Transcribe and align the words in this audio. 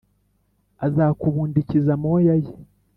azakubundikiza 0.85 1.89
amoya 1.97 2.33
ye, 2.43 2.53